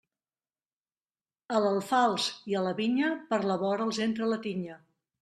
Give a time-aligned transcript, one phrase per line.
[1.57, 4.81] A l'alfals i a la vinya, per la vora els entra la tinya.